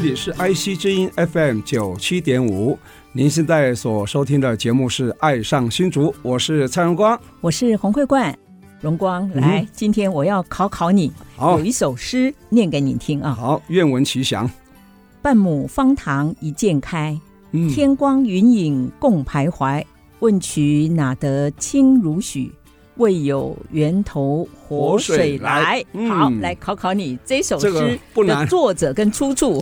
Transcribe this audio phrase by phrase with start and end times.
[0.00, 2.78] 这里是 IC 之音 FM 九七点五，
[3.12, 8.34] 您现在所收听的节目是《爱上新竹》，我是蔡荣光，我是洪慧冠。
[8.80, 13.32] 荣光，嗯、来，今天我要考考你，有一首诗念给你听啊。
[13.32, 14.50] 好，愿闻其详。
[15.20, 17.20] 半亩方塘一鉴开，
[17.52, 19.84] 嗯、天光云影共徘徊。
[20.20, 22.50] 问渠哪得清如许？
[23.00, 25.84] 为有源头活水来。
[25.92, 29.60] 嗯、好，来考考你这首诗的作者跟出处。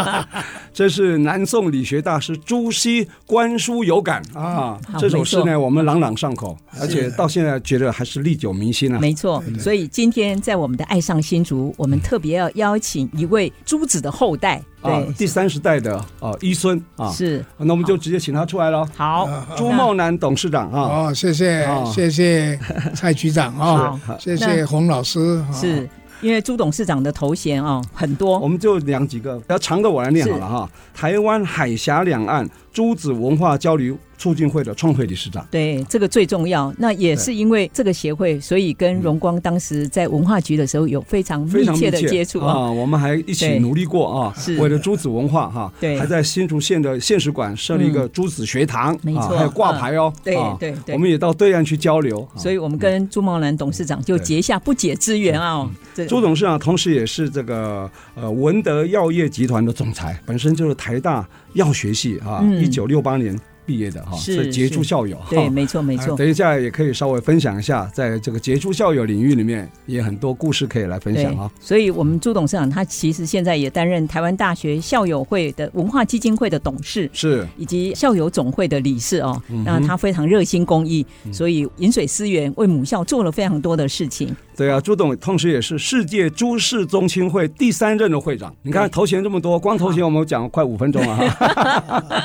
[0.74, 4.78] 这是南宋理学大师朱熹观书有感啊。
[4.98, 8.98] 这首诗呢，我们朗朗上口，而且到现在觉得还是历久弥新啊。
[8.98, 14.62] 没错，所以今天在我们的爱上新竹，我们特别要邀请一位朱子的后代。
[14.86, 18.86] 啊，第三十代的啊，医孙啊，是，那我们就直接请他出来了。
[18.96, 22.58] 好，朱茂南董事长啊，哦，谢谢，谢谢
[22.94, 25.44] 蔡局长啊，谢谢 洪老师。
[25.52, 25.88] 是
[26.22, 30.70] 因为朱董事长的头衔啊很多，我们就两几个，要长的我来念好了哈。
[30.94, 36.70] 台湾海峡两岸朱子文化交流促进会的创会理事长，对，这个最重要。
[36.76, 42.70] 那也是因为这个协会，所以跟荣光当时在文化局的时候有非常密切的接触啊。
[42.70, 44.58] 我们还一起努力过啊，是。
[44.60, 50.12] 为了朱子文化哈，对，还在新竹县的县史馆设立一个朱子学堂，没错，还有挂牌哦。
[50.22, 55.66] 对对对，我们也到对岸去交流，所以我们跟朱茂兰董事长就结下不解之缘啊。
[56.06, 65.18] 朱董事长同时也是这个呃文德药业集团的总裁，本身就是台大药学系啊，一九六八年毕业的哈，是杰出校友。
[65.28, 66.16] 对，没错没错。
[66.16, 71.50] 等一下也可以稍微分享一下，在这个杰出校友领域里面，也很多故事可以来分享啊。
[71.60, 79.42] 所以，我们朱董事长他其实现在也担任台湾大学校友会的文化基金会的董事，是以及校友总会的理事哦。
[79.64, 84.34] 那他非常热心公益，所以饮水思源为母校做了非常多的事情。
[84.56, 88.54] 对啊，朱董同时也是世界朱氏宗亲会第三任的会长。
[88.62, 91.16] 你看头衔这么多，光头衔我们讲了快五分钟了。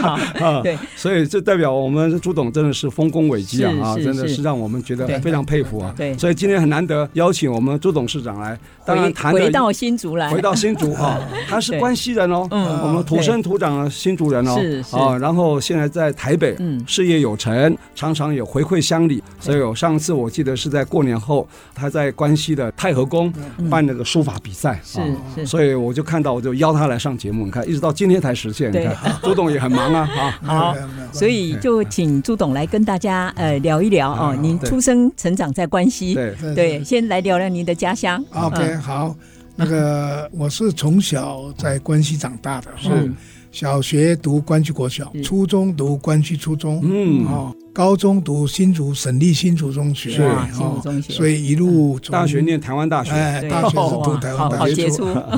[0.00, 3.72] 好，对， 所以这代表我们朱董真的是丰功伟绩啊！
[3.82, 5.94] 啊，真的是让我们觉得非常佩服啊。
[5.96, 14.58] 对，所以今天很难得邀请我们朱董事长来，当然谈回到新竹来，回到新竹啊， 他是关西人哦，嗯，我们土生土长的新竹人哦，
[14.92, 19.22] 啊，然后现在在台北，嗯，事业有成，常常有回馈乡里。
[19.38, 21.46] 所以我上次我记得是在过年后。
[21.74, 23.32] 他在关西的太和宫
[23.70, 25.00] 办那个书法比赛，是
[25.34, 27.46] 是，所以我就看到，我就邀他来上节目。
[27.46, 28.70] 你看，一直到今天才实现。
[28.70, 34.36] 你看，朱董也很忙啊啊， 好，所以就请朱董来跟大家呃聊一聊哦。
[34.40, 36.54] 您出生成长在关西，对。
[36.54, 38.24] 对，先来聊聊您的家乡。
[38.32, 39.14] OK，好，
[39.56, 43.12] 那个我是从小在关西长大的，是
[43.50, 47.24] 小学读关西国小，初中读关西初中，嗯。
[47.26, 47.54] 哦。
[47.72, 50.22] 高中读新竹省立新竹中学，是。
[50.22, 54.88] 哦，所以一路大学念台湾大学，哎，大学是读台湾大学，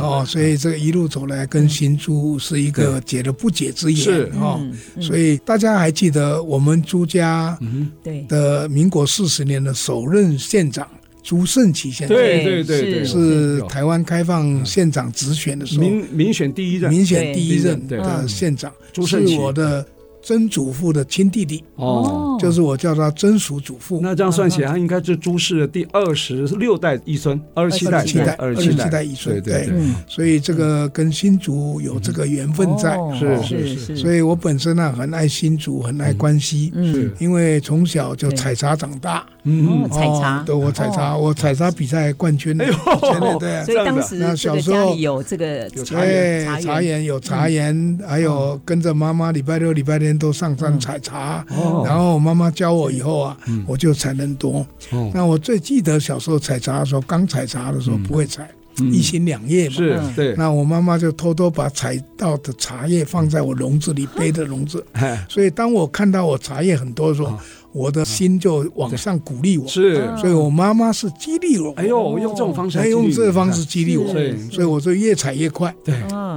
[0.00, 4.58] 哦，所以这个一路走来跟新竹是一个解了不解之缘，是哦，
[4.98, 7.56] 所以大家还记得我们朱家
[8.02, 10.88] 对的民国四十年的首任县长
[11.22, 13.60] 朱胜奇先生，对对对，是。
[13.68, 19.86] 台湾开放县长直选的时候，民民选第一任，民选第一任的县长，朱胜奇，是我的。
[20.22, 23.98] 曾祖父的亲弟弟哦，就是我叫他曾叔祖父。
[24.00, 29.42] 那这样算起来，他应该是朱氏的第二十六代遗孙，二十七代，二十七代遗孙。
[29.42, 29.72] 对对，
[30.06, 33.96] 所以这个跟新竹有这个缘分在，是是是。
[33.96, 50.11] 所以我本身呢很爱新竹，很爱关西，嗯，因为从小就采茶长大，嗯，采茶，对，我采茶，我采茶比赛冠军，哎呦，对， 所以当时那小时候有这个有茶园，茶园有茶园，还有跟着妈妈礼拜六礼拜天。
[50.18, 51.44] 都上山采茶，
[51.84, 53.36] 然后我妈妈教我以后啊，
[53.66, 54.66] 我就采能多。
[55.12, 58.50] 那我最记得小时候采茶的时候，刚采茶的时候不会采，
[58.90, 59.74] 一心两叶嘛。
[59.74, 60.34] 是，对。
[60.36, 64.84] 那我妈妈就偷偷把采到的茶叶放在我笼子里，背的笼子。
[65.28, 67.38] 所以当我看到我茶叶很多的时候，
[67.72, 69.66] 我的心就往上鼓励我。
[69.66, 71.72] 是，所以我妈妈是激励我。
[71.76, 74.12] 哎呦，用这种方式，用这个方式激励我，
[74.50, 75.74] 所以我就越采越快。
[75.82, 75.94] 对，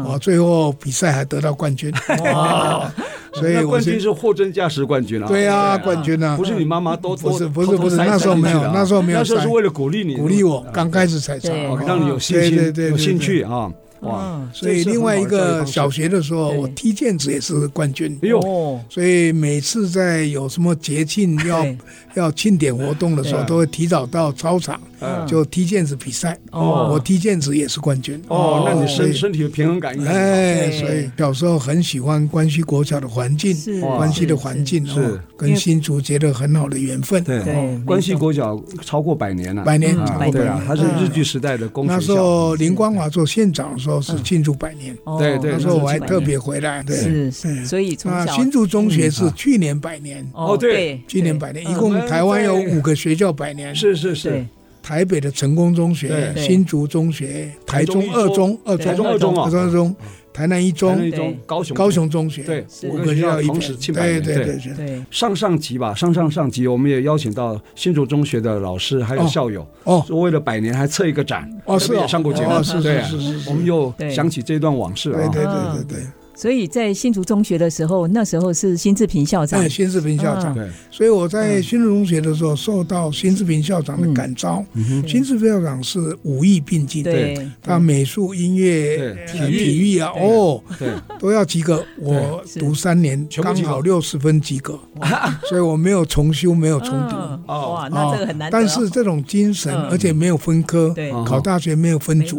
[0.08, 1.94] 我最后比赛还得到冠军。
[2.24, 2.90] 哇！
[3.40, 5.28] 所以冠军是货真价实冠军啊！
[5.28, 6.36] 对啊，冠军啊！
[6.38, 11.54] 不是你妈妈都不是不是不是，那时候没有，那时候没有，那时候是为了鼓励你，鼓励我刚开始踩场，
[11.86, 13.72] 让你有信心，对对对，有兴趣啊。
[14.02, 14.40] 哇！
[14.54, 18.16] 所以另外一个小学的时候，我踢毽子也是冠军。
[18.22, 18.80] 哎呦！
[18.88, 21.66] 所以每次在有什么节庆要
[22.14, 24.80] 要庆典活动的时候，都会提早到操场，
[25.28, 26.38] 就踢毽子比赛。
[26.52, 28.22] 哦，我踢毽子也是冠军。
[28.28, 30.12] 哦，那你身身体的平衡感应该。
[30.12, 37.24] 哎，所以小时候很喜欢关西国小的环境，关西的环境是跟新竹结了很好的缘分。
[37.24, 37.44] 对，
[37.86, 39.96] 关西国小超过百年了，百年
[40.32, 41.86] 对啊，它是日据时代的公。
[41.86, 43.96] 那时候林光华做县长的时候。
[44.06, 54.46] 是庆祝百年，对对，那时候我还特别回来，对，是是，所以从新竹中学是去年百年，哦对，去年百年，一共台湾有五个学校百年，是是是，
[54.86, 59.96] 台北的成功中学、新竹中学、台中二中、二中二中二中。
[60.32, 61.10] 台南一中、
[61.48, 61.76] 高雄。
[61.76, 64.22] 高雄中学，对，五个学校同时庆百年。
[64.22, 64.60] 对对。
[64.76, 76.04] 对，上上级吧，上上上级我们也邀请到新竹中学的老师还有校友，哦，为了百年还策一个展，哦，是也上过节目，是是是是，我们又想起这段往事啊，对对对对对。
[76.36, 79.60] 所以在新竹中学的时候，那时候是辛志平校长。
[79.62, 80.54] 对，辛志平校长。
[80.54, 84.64] 对，所以我在新竹中学的时候，受到辛志平校长的感召。
[85.08, 91.82] 辛志平校长是五艺并进，对，他美术、音乐、体体育啊，哦，对，都要及格。
[91.98, 94.78] 我读三年，刚好六十分及格，
[95.48, 97.16] 所以我没有重修，没有重读。
[97.48, 98.52] 哇，那这个很难。
[98.52, 100.94] 但是这种精神，而且没有分科，
[101.26, 102.38] 考大学没有分组，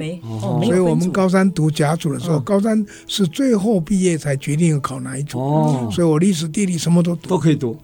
[0.62, 3.82] 所以我们高三读甲组的时候，高三是最后。
[3.86, 7.78] 毕业才决定考哪一种，哦，所以我历史地理什么都都可以读，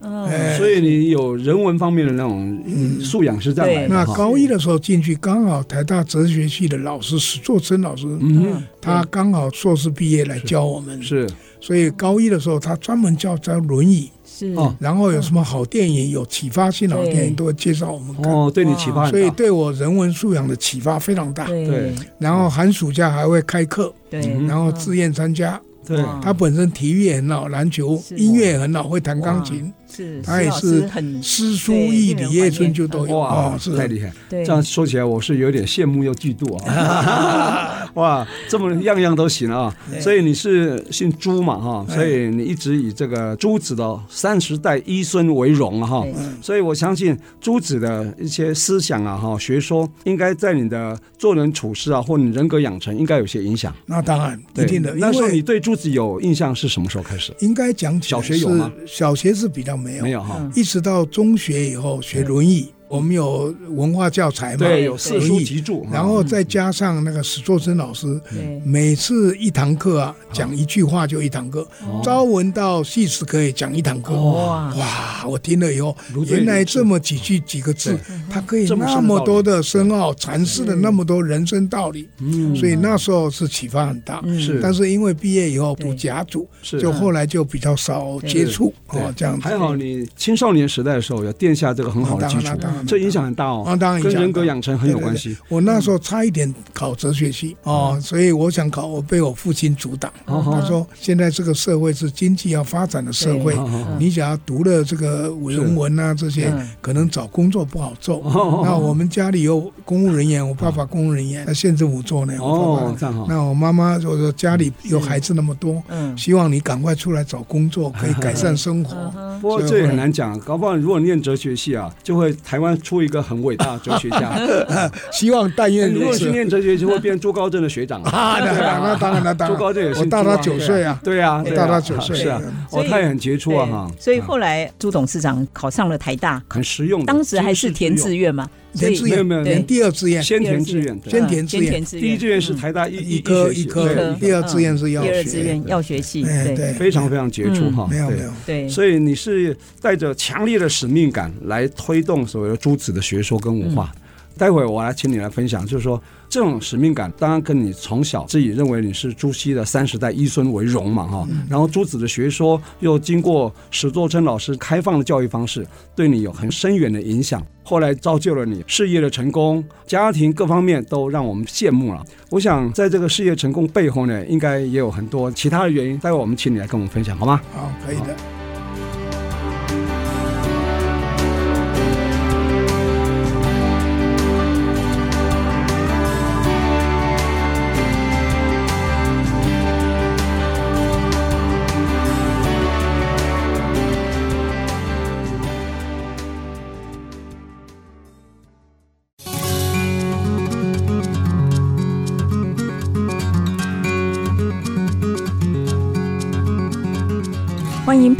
[0.59, 2.61] 所以你有人文方面的那种
[3.01, 3.89] 素养是这样的。
[3.89, 14.11] 那高一的时候进去，刚好台大哲学系的老师史作琛老师，嗯，他刚好硕士毕业来教我们，是，所以高一的时候他专门教教《轮椅》，
[14.41, 25.61] 是，然后有什么好电影，有启发性的好电影都会介绍我们看，哦，对你启发，所以对我人文素养的启发非常大，对，然后寒暑假还会开课，对，然后自愿参加。
[25.85, 29.73] 对，他本身体育也很好，篮球、音乐也很好，会弹钢琴。
[29.95, 33.19] 是，他也是很诗书易礼叶春秋都有。
[33.19, 34.11] 哇，是太厉害。
[34.31, 37.69] 这样说起来，我是有点羡慕又嫉妒啊。
[37.93, 39.75] 哇，这么样样都行啊。
[40.01, 41.87] 所以你是姓朱嘛哈？
[41.95, 46.03] 所以你一直以这个朱子的三十代一孙为荣哈。
[46.41, 53.75] 所以我相信朱子的一些思想啊哈，学说应该在你的做人处事啊，或你人格养成应该有些影响。
[53.85, 54.95] 那当然，一定的。
[54.95, 57.35] 那时候你对朱子有印象是什么时候开始？
[57.41, 58.73] 应该讲小学有吗？
[58.87, 59.82] 小学是比较。
[59.83, 62.61] 没有，没有哈，一直到中学以后学《论语》。
[62.93, 64.59] 我们有文化教材嘛？
[64.59, 68.21] 对，有四书集注，然后再加上那个史作生老师，
[68.67, 71.67] 每次一堂课啊，讲一句话就一堂课，
[72.05, 74.13] 朝闻道，夕死可以讲一堂课。
[74.13, 75.27] 哇哇！
[75.27, 75.97] 我听了以后，
[76.27, 77.99] 原来这么几句几个字，
[78.29, 82.07] 它可以那么多的深奥，阐释了那么多人生道理。
[82.19, 84.23] 嗯，所以那时候是启发很大。
[84.39, 89.49] 是，但是因为毕业以后读甲组，就后来就比较少接触哦，这样子。
[89.49, 92.53] 还好你青少年时代的时候，要奠下这个很好的基础。
[92.87, 95.37] 这影响很大哦，当然跟人格养成很有关系。
[95.49, 100.13] 我那时候差一点考哲学系哦，所以我想考，我被我父亲阻挡。
[100.27, 103.57] 他说：“现在这个社会是经济要发展的社会，
[103.99, 108.23] 你想要读了这个人文啊这些，可能找工作不好做。
[108.65, 112.35] 那我们家里有公务人员，我爸爸公务人员，那县政府做呢。
[112.41, 113.27] 哦，这样好。
[113.29, 115.83] 那我妈妈就说家里有孩子那么多，
[116.17, 119.13] 希望你赶快出来找工作，可以改善生活。
[119.41, 122.72] 不过这也很难讲，搞不好如果念哲学系啊，就会台湾。
[122.81, 124.33] 出一个很伟大的哲学家，
[125.13, 128.39] 希望但愿如果去念哲学，就会变朱高正的学长 啊！
[128.41, 130.99] 那当然，那当然，朱高正也是大他九岁啊！
[131.03, 133.67] 对啊，大他九岁是啊，哦，他也很杰出啊！
[133.67, 137.05] 哈，所以后来朱董事长考上了台大，很实用。
[137.05, 138.49] 当时还是填志愿嘛？
[138.75, 139.25] 填志愿。
[139.25, 147.87] 没有，填第二志愿，先填志愿，先填志愿，第一志愿是台大医医科医科，第二志愿是药学，第二志愿药学系，对，非常非常杰出哈！
[147.91, 153.93] 没有没有，对，所以你是带着强烈的使命感来推动所谓的诸子的学说跟文化。
[154.37, 161.29] 待会我来请你来分享，就是说这种使命感，当然跟你从小自己认为你是朱熹的三十代一孙为荣嘛，哈。
[161.49, 167.45] 然后朱子的学说又经过史作琛老师开放的教育方式，对你有很深远的影响。
[167.65, 172.05] 后来造就了你事业的成功，家庭各方面都让我们羡慕了。
[172.29, 175.97] 我想在这个事业成功背后呢，应该也有很多其他的原因。
[175.99, 177.41] 待会我们请你来跟我们分享，好吗？
[177.55, 178.42] 好，可以的。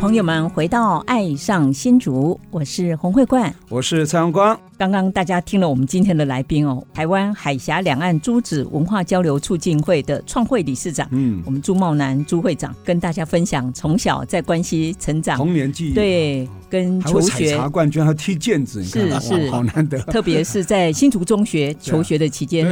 [0.03, 4.59] 朋友们回到《爱上新竹》，我是洪慧冠，我是蔡阳光。
[4.83, 20.01] 刚刚大家听了我们今天的来宾哦，台湾海峡两岸珠子文化交流促进会的创会理事长，嗯，我们朱茂南朱会长跟大家分享从小在关西成长，童年记忆，对，跟求学，采茶冠军，还踢毽子，是是，好难得。
[20.01, 22.67] 特别是在新竹中学求学的期间，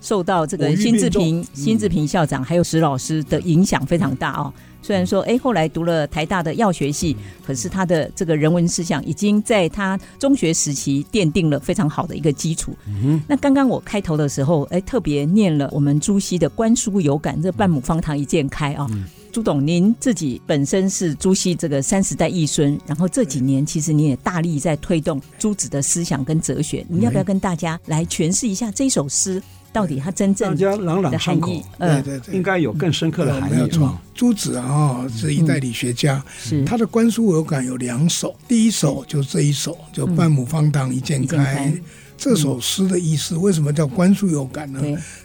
[0.00, 4.54] 受到这个辛志平、辛志平校长还有石老师的影响非常大哦。
[4.82, 12.74] 虽然说，哎，后来读了台大的药学系，可是他的这个人文思想已经在他中学时期奠定了非常好的一个基础。
[12.86, 18.86] 嗯、那刚刚我开头的时候，哎，特别念了我们朱熹的“观书有感”，这半亩方塘一鉴开啊。
[18.90, 29.42] 嗯、朱董，您自己本身是朱熹这个三十代义孙，然后这几年其实你也大力在推动朱子的思想跟哲学，你要不要跟大家来诠释一下这首诗？
[29.76, 33.56] 到底他真正的朗朗上口，对对对，应该有更深刻的含义。
[33.56, 36.64] 没有错，朱子啊是一代理学家，是。
[36.64, 41.70] 他的观书有感有两首，第一首就这一首，就半亩方塘一鉴开。
[42.16, 44.80] 这首诗的意思为什么叫观书有感呢？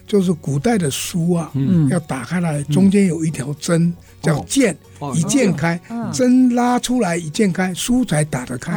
[0.06, 1.50] 就是古代的书啊，
[1.88, 3.90] 要打开来，中间有一条针
[4.22, 4.76] 叫剑，
[5.14, 5.80] 一剑开，
[6.12, 8.72] 针拉出来一剑开，书才打得开。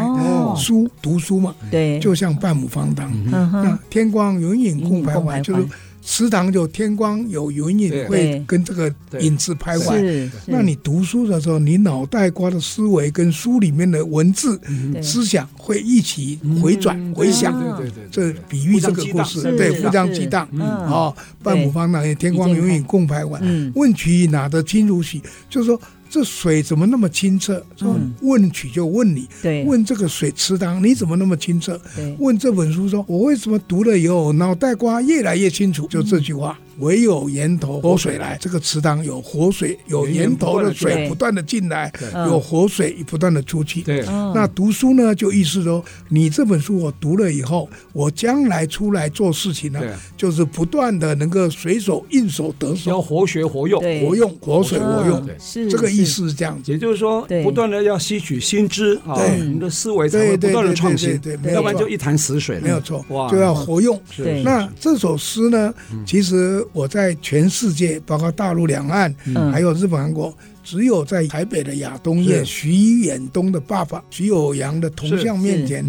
[0.58, 5.68] 书读书嘛，对，就像半亩方塘，那天光云影共徘徊，就是。
[6.06, 10.30] 池塘就天光有云影，会跟这个影子徘徊。
[10.46, 14.62] 那你读书的时候，你脑袋瓜的思维跟书里面的文字
[15.02, 17.60] 思想会一起回转回响。
[17.78, 20.48] 对对对，这比喻这个故事，对，互相激荡。
[20.88, 23.72] 好，半亩方塘，天光云影共徘徊。
[23.74, 25.20] 问渠哪得清如许？
[25.50, 25.82] 就是说。
[26.16, 27.62] 这水怎么那么清澈？
[27.76, 31.78] 说问曲就问你，对，问这个水池塘你怎么那么清澈？
[31.94, 35.86] 对，问这本书说，我为什么读了以后脑袋瓜越来越清楚？
[35.88, 36.58] 就这句话。
[36.80, 41.92] 唯有源头活水来，这个池塘有活水，有源头的水不断的进来，
[42.28, 43.82] 有活水不断的出去。
[43.82, 44.04] 对，
[44.34, 49.82] 那读书呢，就意思说，你这本书我读了以后，我将来出来做事情呢，
[50.18, 56.72] 就是不断的能够随手应手得手，要活学活用，活用活水活用，是这个意思是这样子。
[56.72, 62.60] 也就是说，不断的要吸取新知啊，你的思维才会不断的创新，对要不然就一潭死水。
[62.60, 64.00] 没有错，就要活用。
[64.44, 65.74] 那这首诗呢，
[66.06, 66.65] 其实。
[66.74, 69.14] 我在全世界，包括大陆两岸，
[69.52, 75.86] 还有日本、韩国，只有在台北的亚东院，徐远东的爸爸徐有阳的铜像面前。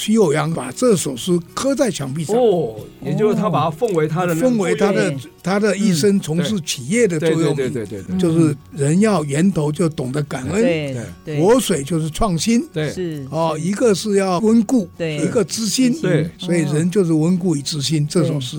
[0.00, 10.62] 徐有阳把这首诗刻在墙壁上，哦，也就是他把它奉为他的，奉为他的他的一生从事企业的座右铭，对对对，就是人要源头就懂得感恩，
[11.22, 18.08] 对，活水就是创新，对，是哦，一个是要温故，对，一个知新，对，所以人就是温故与知新。
[18.08, 18.56] 这首诗，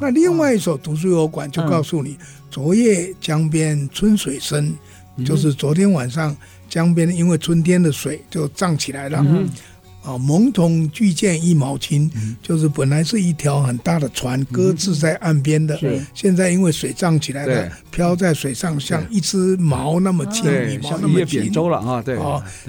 [0.00, 2.16] 那另外一首读书有馆就告诉你，
[2.52, 4.72] 昨夜江边春水深，
[5.26, 6.36] 就是昨天晚上
[6.70, 9.26] 江边因为春天的水就涨起来了。
[10.04, 12.10] 啊，蒙头巨舰一毛轻，
[12.42, 15.78] 就是本来是一条很大的船，搁置在岸边的，
[16.12, 22.02] 现在因为水涨起来了，飘在水上，像一只毛那么轻，羽毛那么轻，扁舟了啊！
[22.02, 22.18] 对，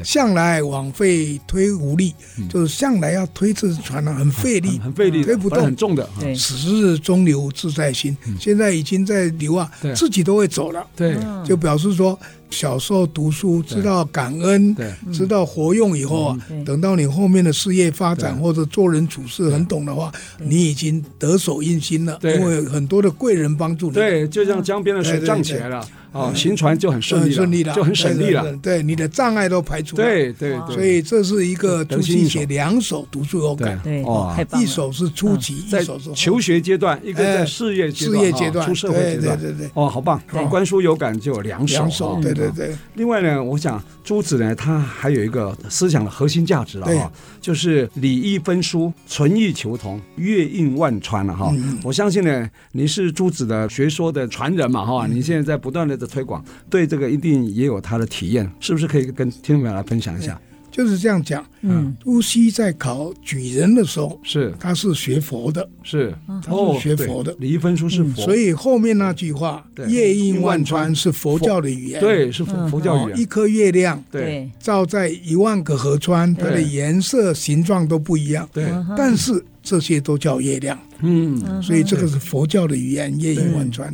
[0.03, 2.13] 向来枉费推无力，
[2.49, 6.07] 就是向来要推这只船呢，很费力，很费力，推不动，很重的。
[6.37, 10.85] 此日中流自在心，现在已经在流啊，自己都会走了。
[10.95, 12.17] 对，就表示说。
[12.49, 14.75] 小时候读书，知道感恩，
[15.11, 23.93] 知道活用以后啊，等到你后面的事业发展或者做人处事很懂的话，你已经得手印心了，因为很多的贵人帮助你。
[23.93, 25.85] 对，就像江边的水涨起来了。
[26.15, 28.55] 哦，行船就很顺利，顺利了，就很省力了。
[28.61, 30.03] 对，你的障碍都排除了。
[30.03, 33.77] 对对对，所以这是一个朱熹写两首读书有感。
[33.83, 39.37] 对，哦，一首是初级，一首是求学阶段，一个在事业事业阶段，出社会阶段。
[39.37, 40.17] 对对对，哦，好棒！
[40.49, 41.79] 观书有感就有两首。
[41.79, 42.73] 两首，对对对。
[42.93, 51.53] 另外呢，我想朱子呢，他还有一个思想的核心价值了哈，就是礼义分书，存异求同，阅尽万川了哈。
[51.83, 56.04] 我相信呢，你是朱子的学说的传人嘛哈，你现在在不断的。
[56.07, 60.39] 推广对这个一定也有他的体验，是不是可以跟听众朋友来分享一下？
[60.71, 64.53] 就是这样讲，嗯，朱熹在考举人的时候，是。
[64.59, 66.13] 他是学佛的，是。
[66.27, 73.19] 他是学佛的，礼义分书是佛，所以后面那句话“夜映万川”是佛教的语言，对，是佛佛教语言。
[73.21, 78.65] 一颗月亮，对，照在一万个河川，它的颜色、形状都不一样，对，
[78.97, 83.93] 但是这些都叫月亮，嗯，所以这个是佛教的语言“阅尽万川”。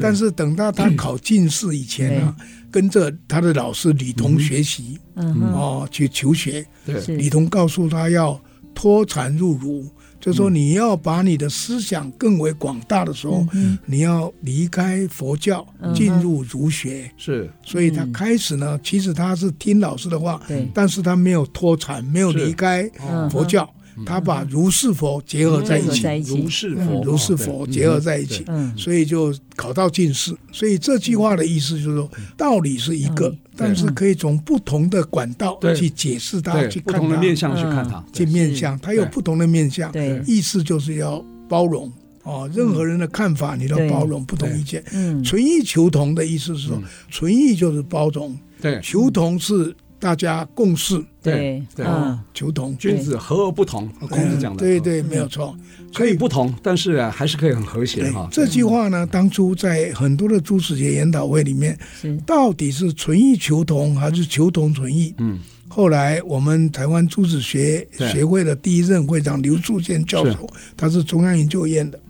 [0.00, 2.36] 但是等到他考进士以前呢？
[2.72, 6.66] 跟着他的老师李同学习，嗯，哦，去求学。
[6.86, 8.40] 对，李同告诉他要
[8.74, 9.86] 脱禅入儒，
[10.18, 13.46] 就是说你要把你的思想更为广大的时候，
[13.84, 17.10] 你要离开佛教，进入儒学。
[17.18, 20.40] 是，所以他开始呢，其实他是听老师的话，
[20.72, 22.90] 但是他没有脱禅，没有离开
[23.30, 23.70] 佛教。
[24.06, 28.44] 他把如是佛结合在一起，如是佛，如是佛结合在一起，
[28.76, 30.34] 所以就考到进士。
[30.50, 39.92] 所以这句话的意思就是说，道理是一个，但是可以从不同的管道去解释它，去看它，不同的面向去看它，去面向，它有不同的面向。
[40.26, 41.92] 意思就是要包容。
[42.24, 44.82] 哦，任何人的看法你都包容，不同意见。
[44.92, 45.22] 嗯。
[45.24, 49.74] 存异求同的意思是说，存异就是包容，对，求同是。
[50.02, 55.56] 大家共事，对对啊，求同，君子和而不同，孔子讲的，对对，没有错，
[55.94, 58.28] 可以不同，但是啊，还是可以很和谐哈。
[58.32, 61.78] 这句话呢，当初在很多的朱子节研讨会里面，
[62.26, 65.14] 到底是存异求同还是求同存异？
[65.18, 72.00] 嗯，后来我们台湾朱子学协会的第一任会长刘树健教授，他是中央研究院的，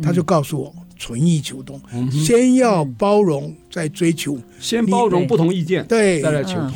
[0.00, 0.72] 他就告诉我。
[0.98, 1.80] 存异求同，
[2.12, 4.38] 先要包容，再追求。
[4.60, 6.74] 先包容不同意见，对，再来求同。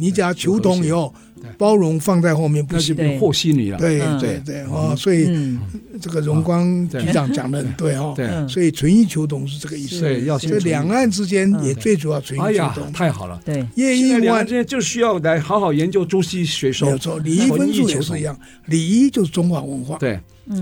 [0.00, 1.14] 你只要求同以后，
[1.58, 3.78] 包容放在后面，不是变和稀泥了。
[3.78, 5.58] 对对对，哦，所以
[6.00, 8.14] 这个荣光局长讲的很对哦。
[8.16, 10.00] 对，所以存异求同是这个意思。
[10.00, 12.90] 对，要所以两岸之间也最主要存异求同。
[12.92, 13.40] 太好了。
[13.44, 16.86] 对，叶应万之间就需要来好好研究朱熹学说。
[16.86, 19.98] 没有错，礼仪分数也是一样，礼仪就是中华文化。
[19.98, 20.18] 对。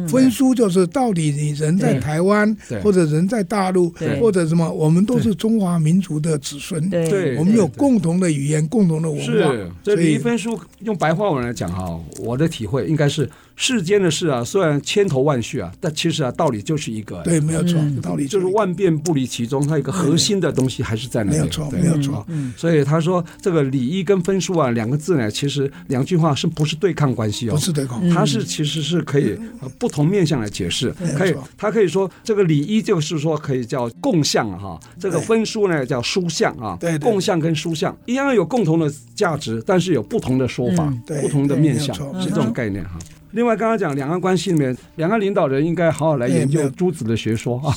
[0.09, 9.25] 分书就是到底你人在台湾，或者人在大陆，或者什么，我们都是中华民族的子孙，对，我们有共同的语言，共同的文化。
[9.25, 13.29] 是，这礼仪分书用白话文来讲哈，我的体会应该是。
[13.61, 17.21] 世间的事啊，虽然千头万绪啊，但其实啊，道理就是一个。
[17.25, 21.39] 对，没有错，道理就是万变不离其宗，它一个核心的东西还是在那里。
[21.39, 22.25] 没有错，没有错。
[22.57, 27.55] 所以他说这个礼仪跟分数啊，两个字呢，其实两句话是不是对抗关系哦？
[27.55, 29.37] 不是对抗，它是其实是可以
[29.77, 30.95] 不同面向来解释。
[31.17, 36.77] 可以，他可以说这个礼仪就是说可以叫共相哈，这个分数呢叫殊相啊。
[36.79, 40.89] 对，共相跟殊相一样有共同的价值，但是有不同的说法，
[41.21, 42.97] 不同的面向，是这种概念哈。
[43.33, 47.73] 另外，刚刚讲两岸关系里面，两岸领导人应该好好来研究朱子的学说啊。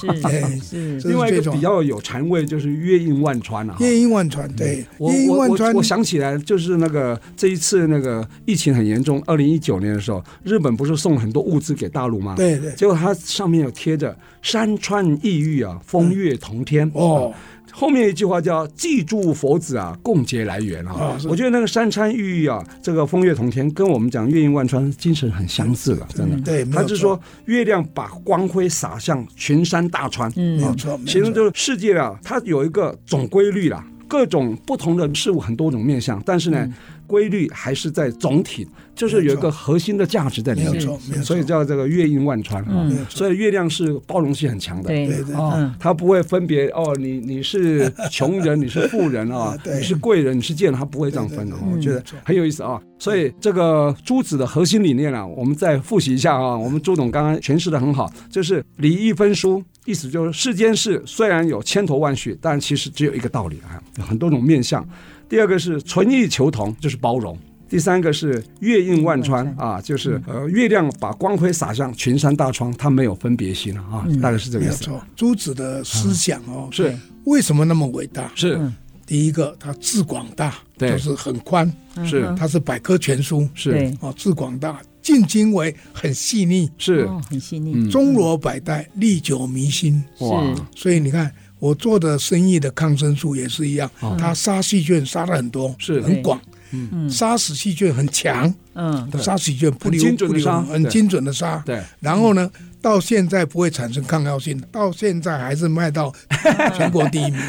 [0.61, 1.09] 是 是。
[1.09, 3.75] 另外一个比较有禅味，就是月印万川啊。
[3.79, 4.85] 月印万川，对。
[4.97, 12.35] 我我我我想起来，就是那个这一次那个疫情很严重，二零一九年的时候，日本不是送很多物资给大陆吗？
[12.37, 12.71] 对对。
[12.73, 17.33] 结果它上面有贴着“山川异域啊，风月同天”哦。
[17.71, 26.39] 后面一句话叫“记住佛子啊，共结来缘”啊，我觉得那个山川异域啊，这个风月同天，跟我们讲月映万川精神很相似了，真的。
[26.41, 30.99] 对，他是说月亮把光辉洒向群山大川，嗯，没错。
[31.05, 36.67] 其实就是世界啊，它有一个总规律啦，各种不同的事物很多种面向，但是呢。
[37.11, 40.79] 规律还是在总体，就是有一个核心的价值在里面，
[41.21, 42.89] 所以叫这个月印万川啊。
[43.09, 51.55] 所以月亮是包容性很强的，对对啊，它不会分别哦，你你是穷人，你是富人啊，你是贵人，你是贱人，它不会这样分的。
[51.69, 52.81] 我觉得很有意思啊。
[52.97, 56.55] 所以这个朱子的核心理念啊，我们再复习一下啊。
[56.57, 64.87] 我们朱董刚刚诠释的很好，就是礼义分书，意思就是世间事虽然有千头万绪，但其实只有一个道理啊，有很多种面向。
[65.31, 67.33] 第二个是存异求同，就是包容；
[67.69, 74.91] 第三个是月映万川啊，就是呃月亮把光辉洒向群山大川，它没有分别心了啊，大概是这个意思。
[75.15, 76.93] 朱子的思想哦，是。
[77.23, 78.29] 为什么那么伟大？
[78.35, 78.59] 是。
[79.05, 81.71] 第一个，他志广大，就是很宽，
[82.03, 82.29] 是。
[82.37, 83.89] 他是百科全书，是。
[84.01, 87.07] 哦，志广大，尽经纬很细腻，是。
[87.29, 90.53] 很细腻，钟罗百代，历久弥新，哇！
[90.75, 91.33] 所以你看。
[91.61, 96.01] 我做的生意的抗生素也是一样，它杀细菌杀了很多，是。
[96.01, 101.79] 很广，嗯，杀死细菌很强，嗯，杀死细菌不留不留，很精准的杀，对。
[101.99, 102.49] 然后呢，
[102.81, 106.11] 到现在不会产生抗药性，到现在还是卖到
[106.75, 107.39] 全国第一名。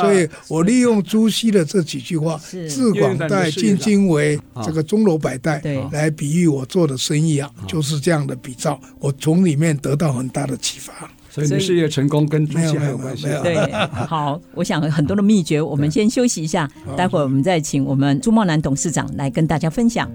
[0.00, 5.60] 所以我利用朱熹的这几句话，志广代进京为，这个钟楼百代，
[5.92, 8.80] 来比喻我做的生意啊，就是这样的比照。
[8.98, 11.10] 我从里面得到很大的启发。
[11.30, 13.24] 所以你事业成功跟朱熹还有关系。
[13.42, 13.56] 对，
[14.06, 20.10] 好，我想很多的秘诀，我们先休息一下，待会儿我们再请我们朱茂南董事长来跟大家分享。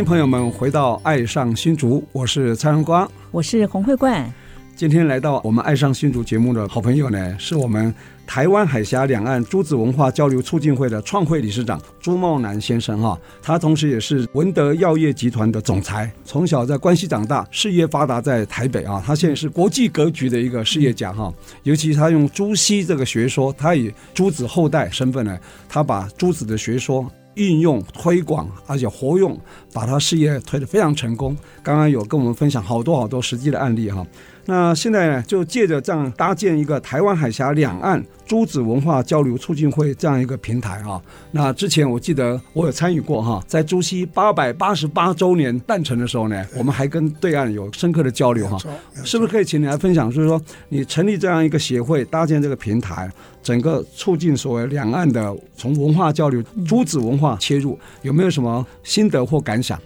[0.00, 4.32] 迎朋友们回到《爱上新竹》，我是蔡荣光，我是洪慧冠。
[4.74, 7.94] 今天来到我们《爱上新竹》节目的好朋友呢，是我们
[8.26, 13.20] 台湾海峡两岸诸子文化交流促进会的创会理事长朱茂南先生哈。
[13.42, 19.02] 他同时也是文德药业集团的总裁，从小在关西长大，事业发达在台北啊。
[19.06, 21.30] 他现在是国际格局的一个事业家哈。
[21.64, 27.06] 尤其他用朱熹这个学说，他以朱子后代身份呢，他把朱子的学说
[27.40, 29.38] 运用推广，而且活用，
[29.72, 31.34] 把他事业推得非常成功。
[31.62, 34.06] 刚刚有跟我们分享好多好多实际的案例哈。
[34.50, 41.00] 那现在呢，就借着这样搭建一个台湾海峡两岸诸子文化交流促进会这样一个平台啊。
[41.30, 48.58] 那之前我记得我有参与过哈，在朱熹八百八十八周年诞辰的时候呢，我们还跟对岸有深刻的交流哈。
[49.04, 50.10] 是不是可以请你来分享？
[50.10, 53.08] 就是说，你成立这样一个协会，搭建这个平台，
[53.44, 59.80] 整个促进所谓两岸的从文化交流、诸子文化切入，有没有什么心得或感想？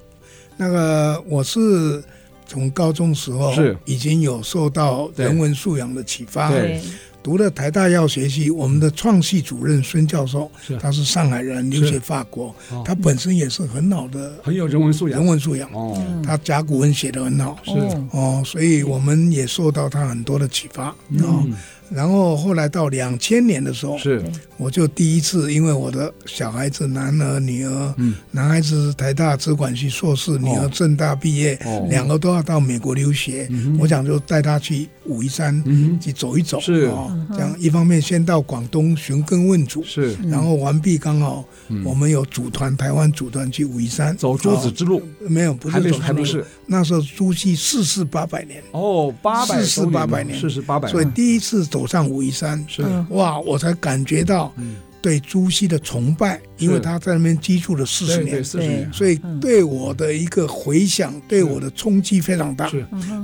[0.56, 2.02] 那个我是。
[2.46, 3.76] 从高中时候是。
[3.84, 6.80] 已经有受到人文素养的启发，对，
[7.22, 12.54] 读了台大药学系，我们的创系主任孙教授，他是上海人，留学法国，
[12.84, 15.70] 他本身也是很好的，很有人文素养，人文素养。
[15.72, 17.72] 哦，他甲骨文写得很好，是。
[18.10, 21.52] 哦，所以我们也受到他很多的启发，嗯。
[21.90, 24.22] 然后后来到两千年的时候，是。
[24.56, 31.58] 我就第一次，因为我的小孩子男儿女儿，嗯，男孩子台大资管系硕士，女儿政大毕业，
[31.90, 33.48] 两个都要到美国留学，
[33.80, 35.62] 我想就带他去武夷山
[36.00, 36.84] 去走一走，是。
[36.84, 41.44] 哦，这样一方面先到广东寻根问祖，是，然后完毕刚好
[41.84, 48.62] 我们有组团台湾组团去武夷山走朱子之路，没有不是走还不是那时候朱熹逝世八百年。
[48.70, 51.66] 哦，八百逝世八百年，逝世八百，所以第一次。
[51.74, 52.84] 走上武夷山，是。
[53.08, 54.54] 哇，我才感觉到
[55.02, 62.70] 对朱熹的崇拜，因为他在那边居住了四十年，四十年，所以对我的一个回响，对我的冲击非常大。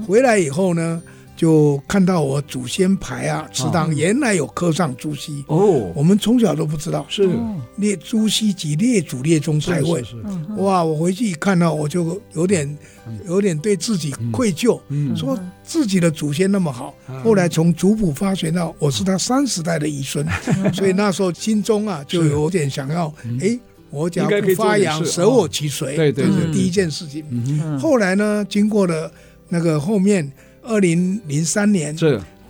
[0.05, 1.01] 回来以后呢，
[1.41, 5.43] 就看到我祖先牌啊，祠堂原来有刻上朱熹。
[5.47, 7.27] 哦，我们从小都不知道，是。
[7.77, 10.05] 列朱熹及列祖列宗牌位，
[10.59, 12.77] 哇，我回去一看到，我就有点。
[13.27, 14.79] 有点对自己愧疚，
[15.17, 20.25] 说自己的祖先那么好，后来从族谱发掘到我是他三十代的遗孙，
[20.73, 23.59] 所以那时候心中啊就有点想要，哎，
[23.91, 25.97] 我只要不发扬，舍我其谁？
[25.97, 27.25] 对对对，第一件事情。
[27.81, 29.11] 后来呢，经过了
[29.49, 30.31] 那个后面，
[30.63, 31.97] 二零零三年。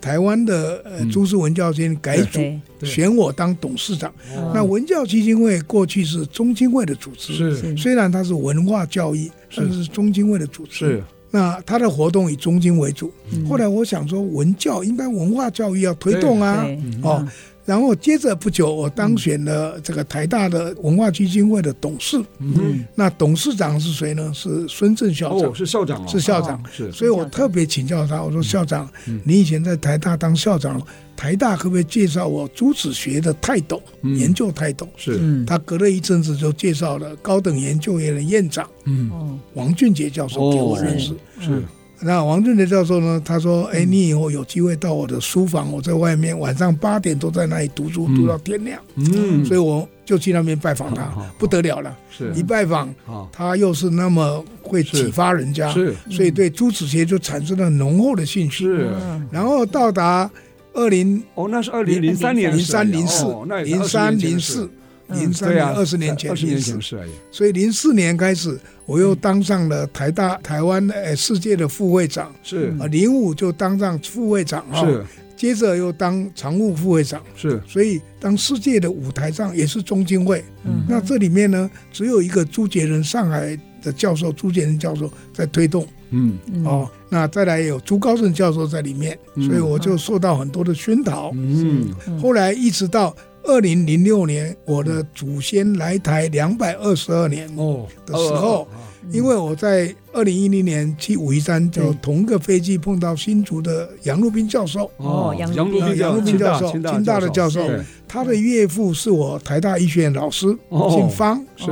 [0.01, 2.39] 台湾的呃朱氏文教基金改组，
[2.83, 4.11] 选我当董事长。
[4.51, 7.77] 那文教基金会过去是中经会的组织，是。
[7.77, 10.73] 虽然它是文化教育，但是中经会的组织。
[10.73, 11.03] 是。
[11.29, 13.13] 那它的活动以中经为主。
[13.47, 16.65] 后来我想说，文教应该文化教育要推动啊，
[17.03, 17.23] 哦。
[17.63, 22.21] 然后接着不久，我当选了这个台大的文化基金会的董事。
[22.39, 24.31] 嗯，那董事长是谁呢？
[24.33, 25.49] 是孙正校长。
[25.49, 26.07] 哦，是校长。
[26.07, 26.61] 是校长。
[26.71, 26.91] 是。
[26.91, 28.89] 所以我特别请教他，我说校长，
[29.23, 30.81] 你以前在台大当校长，
[31.15, 34.87] 台大可不可以介绍我朱子学的泰斗研究泰斗？
[34.97, 35.45] 是。
[35.45, 41.13] 他隔了一阵子就介绍了高等研究院的院长，嗯，王俊杰教授给我认识。
[41.39, 41.63] 是。
[42.03, 43.21] 那王俊杰教授呢？
[43.23, 48.81] 他说：“哎，你以后有机会到我的书房，我在外面晚上八点都在那里读书，读到天亮。
[48.95, 51.03] 嗯，所以我就去那边拜访他，
[51.37, 51.95] 不得了了。
[52.09, 52.33] 是。
[52.33, 52.93] 一拜访，
[53.31, 58.65] 他又是那么会启发人家，是，所以对朱子学就产生了浓厚的兴趣。
[58.65, 58.89] 是，
[59.29, 60.29] 然后到达
[60.73, 63.25] 二零哦，那是二零零三年，零三零四，
[63.63, 64.67] 零三零四。”
[65.13, 67.11] 零三年，二十年前，二十年前是而已。
[67.31, 72.33] 所以零四年开始，我又当上了台大台湾诶世界的副会长。
[72.43, 74.85] 是啊，零五就当上副会长啊。
[74.85, 77.21] 是，接着又当常务副会长。
[77.35, 80.43] 是，所以当世界的舞台上也是中经会。
[80.63, 85.87] 嗯，那这里面呢，只有一个朱杰仁上海的教授，朱杰仁教授在推动。
[86.11, 91.31] 嗯，哦，那再来有朱高正教授在里面，所以我就受到很多的熏陶。
[91.33, 93.15] 嗯，后来一直到。
[93.43, 98.67] 二零零六年，我的祖先来台两百二十二年哦的时候，
[99.11, 104.89] 因为我在二零一零年去武夷山，就同个飞机碰到新竹的杨禄彬教授。
[104.97, 105.97] 哦，杨禄彬
[106.37, 107.67] 教授，清大的教授，
[108.07, 111.71] 他的岳父是我台大医学院老师，姓方，是。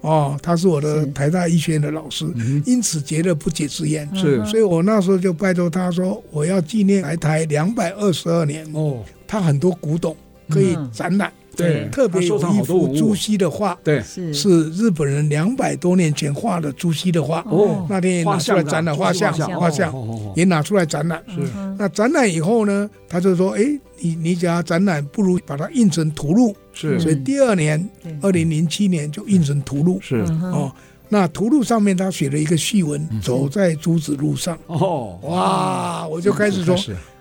[0.00, 2.24] 哦，他是我的台大医学院的老师，
[2.64, 8.64] 因此结了不解之缘，是，所以我那时候就拜托他说，我要纪念来台两百二十二年。
[8.72, 10.16] 哦，他很多古董。
[10.48, 14.70] 可以展览，对，特别有一幅朱熹的画，对，是。
[14.70, 19.92] 日本人两百多年前画的朱熹的画，哦，那天也拿出来展览，画像，画像
[20.34, 21.40] 也拿出来展览，是。
[21.78, 23.62] 那展览以后呢，他就说，哎，
[24.00, 26.98] 你你只要展览，不如把它印成图录，是。
[27.00, 27.88] 所以第二年，
[28.22, 30.16] 二零零七年就印成图录，是。
[30.42, 30.72] 哦，
[31.08, 34.58] 那图录上面他写了一个序文，走在朱子路上。
[34.66, 36.76] 哦，哇，我就开始说。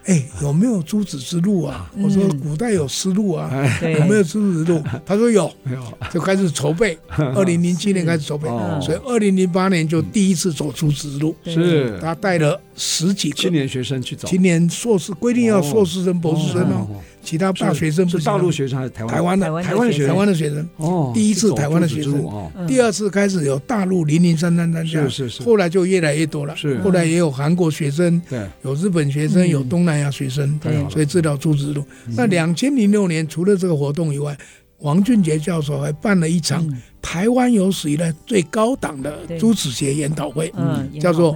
[0.08, 1.92] 哎，有没有朱子之路啊？
[1.98, 4.82] 我说古代有丝路啊，有没有朱子之路？
[5.06, 5.52] 他说有，
[6.10, 6.98] 就开始筹备。
[7.36, 8.48] 二零零七年开始筹备，
[8.82, 11.36] 所以二零零八年就第一次走朱子之路。
[11.44, 16.88] 是，他带了十几个青年学生去走，青年硕士规定要硕士生、博士生哦。
[17.28, 19.14] 其他大学生是大陆学生还是台湾？
[19.14, 20.70] 台湾的台湾的学台湾的学生。
[20.78, 22.24] 哦，第一次台湾的学生，
[22.66, 31.84] 第二次开始有大陆零零三三参加，是是是，后来就越来越多了，是，后来也有韩国学生，对，有日本学生，有东南亚学生，对，所以治疗朱子路。
[32.16, 34.38] 那两千零六年除了这个活动以外，
[34.80, 36.66] 王俊杰教授还办了一场
[37.02, 41.36] 台湾有史以来最高档的朱子学研讨会，嗯，叫做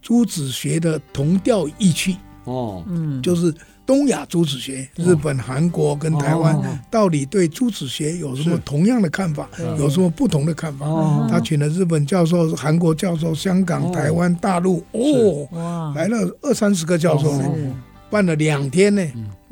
[0.00, 3.52] 朱子学的同调异趣，哦，嗯，就是。
[3.92, 6.58] 东亚朱子学，日本、韩国跟台湾
[6.90, 9.46] 到底对朱子学有什么同样的看法？
[9.78, 10.86] 有什么不同的看法？
[11.28, 17.30] 他请了日本教授、韩国教授、香港、台湾、大陆，哦，来了二三十个教授，
[18.12, 19.04] 办了两天呢。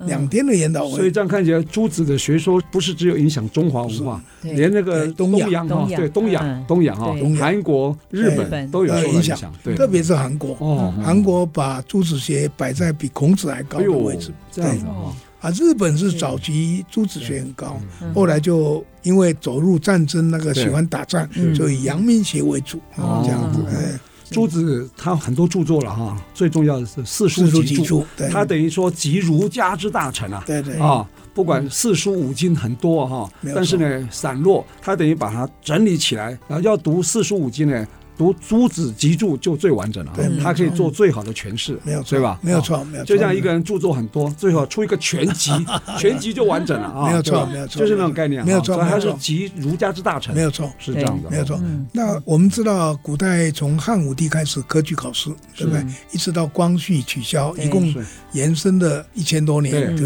[0.07, 9.38] 两天的研讨会，所以这样看起来，朱子的学说不是只有影响中华文化，连那个东洋哈，对东洋、东洋哈，韩国、日本都有受影响。
[9.62, 14.33] 对，特别是韩国，哦，韩国把朱子学摆在比孔子还高的位置。
[14.51, 17.79] 这样子哈，啊，日本是早期朱子学很高，
[18.14, 24.01] 后来就因为走入战争，那个喜欢打仗，就以阳明学为主，这样子，哎。
[24.31, 30.77] 朱子他很多著作了哈，最重要的是四书集注，他等于说集儒家之大成啊，对对。
[30.77, 37.87] 啊，不管四书五经很多哈，但是呢散落，他等于把它整理起来，然后要读四书五经呢。
[38.21, 42.39] 读朱子集注就最完整了，他可以做最好的诠释，没有错，对吧？
[42.43, 43.17] 没有错，没有错。
[43.17, 45.51] 就像一个人著作很多，最后出一个全集，
[45.99, 47.07] 全集就完整了啊！
[47.07, 48.77] 没有错，没有错，就是那种概念，没有错。
[48.77, 51.59] 他是集儒家之大成，没有错，是这样的，没有错。
[51.93, 55.83] 那我们知道，古代从汉武帝开始科举考试，对不对？
[56.13, 57.91] 一直到光绪取消，一共
[58.33, 59.99] 延伸的一千多年。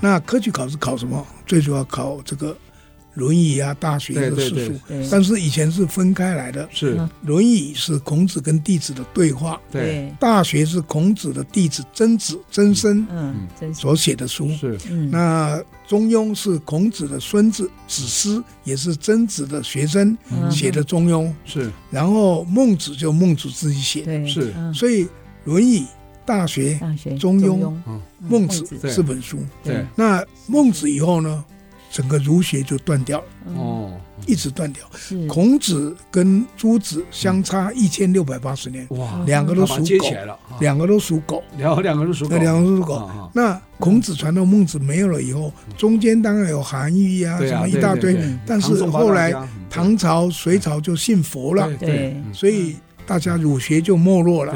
[0.00, 1.22] 那科举考试考什么？
[1.46, 2.48] 最主要考这个。
[3.14, 4.72] 《论语》啊，《大学》的四书，
[5.10, 6.66] 但是以前是分开来的。
[6.72, 14.48] 是，《论语》是孔子跟弟子的对话，对，《大学》是孔子的弟子曾子、曾参嗯所写的书。
[14.56, 14.78] 是，
[15.10, 20.16] 那《中庸》是孔子的孙子子思，也是曾子的学生
[20.50, 21.26] 写的《中庸》。
[21.44, 24.04] 是，然后孟子就孟子自己写。
[24.06, 24.26] 的。
[24.26, 25.04] 是，所以
[25.44, 25.78] 《论语》
[26.24, 26.80] 《大学》
[27.18, 27.60] 《中庸》
[28.20, 29.38] 孟子四本书。
[29.62, 31.44] 对，那孟子以后呢？
[31.92, 33.24] 整个儒学就断掉了
[33.54, 33.92] 哦，
[34.26, 34.82] 一直断掉。
[35.28, 40.08] 孔子跟朱子相差一千六百八十年，哇，两个都属狗，
[40.58, 43.30] 两个都属狗，两个两个都属狗，两个都属狗。
[43.34, 49.34] 那孔子传到孟子没有了以后，中间当然有韩愈啊，什么一大堆，但是后来
[49.68, 54.54] 唐朝、隋朝就信佛了，对，所以大家儒学就没落了，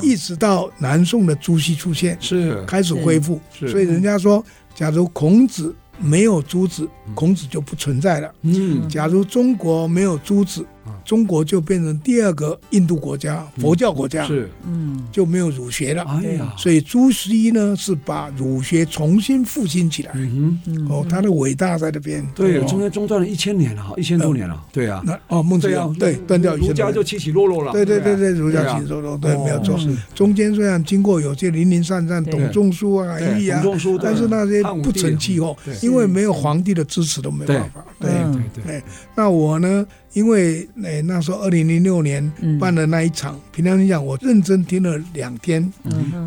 [0.00, 2.64] 一直到南宋的朱熹出现，是。
[2.64, 3.38] 开始恢复。
[3.52, 4.42] 所以人家说，
[4.74, 5.76] 假如孔子。
[5.98, 8.32] 没有朱子，孔子就不存在了。
[8.42, 10.64] 嗯，假如中国没有朱子。
[11.04, 16.02] 中国就变成第二个印度国家，佛教国家，是，嗯，就没有儒学了。
[16.04, 20.12] 哎呀，所以朱熹呢是把儒学重新复兴起来。
[20.14, 22.26] 嗯哼，哦，他的伟大在这边。
[22.34, 24.62] 对，中间中断了一千年了，一千多年了。
[24.72, 27.72] 对啊，那哦，孟子要对断掉，儒家就起起落落了。
[27.72, 29.78] 对对对对，儒家起起落落，对，没有错。
[30.14, 33.62] 中间虽然经过有些零零散散，董仲舒啊、韩愈啊，
[34.02, 37.84] 但是那些不成气候，因为没有皇帝的支持都没办法。
[37.98, 38.10] 对
[38.54, 38.82] 对对，
[39.14, 39.86] 那我呢？
[40.14, 45.72] 因为诶那时候二零零六年办的那一场，平常你讲，我认真听了两天，